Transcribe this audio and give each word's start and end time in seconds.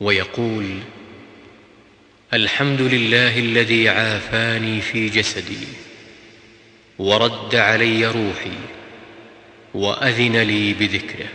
ويقول 0.00 0.78
الحمد 2.32 2.80
لله 2.80 3.38
الذي 3.38 3.88
عافاني 3.88 4.80
في 4.80 5.08
جسدي 5.08 5.66
ورد 6.98 7.54
علي 7.54 8.06
روحي 8.06 8.58
وأذن 9.74 10.36
لي 10.36 10.72
بذكره. 10.72 11.28